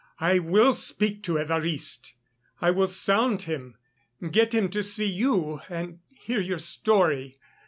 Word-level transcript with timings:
I 0.19 0.39
will 0.39 0.73
speak 0.73 1.21
to 1.25 1.35
Évariste. 1.35 2.13
I 2.59 2.71
will 2.71 2.87
sound 2.87 3.43
him, 3.43 3.77
get 4.31 4.51
him 4.55 4.67
to 4.71 4.81
see 4.81 5.05
you 5.05 5.61
and 5.69 5.99
hear 6.09 6.39
your 6.39 6.57
story. 6.57 7.37